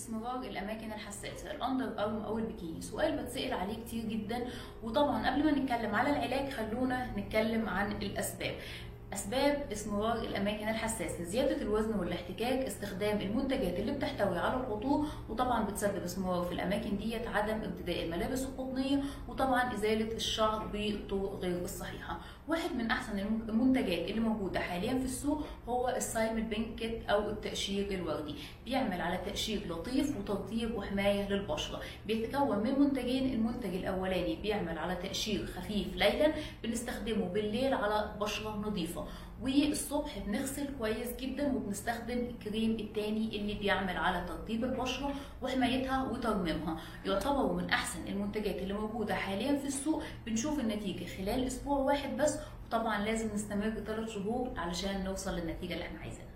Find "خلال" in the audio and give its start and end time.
51.04-51.46